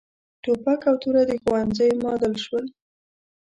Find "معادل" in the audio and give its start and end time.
2.03-2.33